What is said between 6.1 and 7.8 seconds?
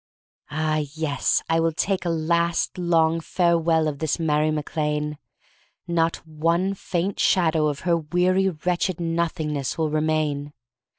one faint shadow